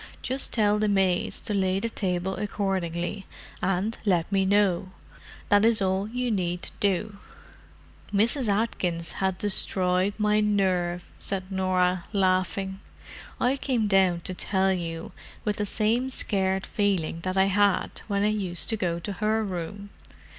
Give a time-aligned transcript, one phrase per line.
[0.23, 3.27] Just tell the maids to lay the table accordingly,
[3.61, 7.19] and let me know—that is all you need do."
[8.11, 8.47] "Mrs.
[8.47, 12.79] Atkins had destroyed my nerve!" said Norah, laughing.
[13.39, 15.11] "I came down to tell you
[15.45, 19.43] with the same scared feeling that I had when I used to go to her
[19.43, 19.91] room.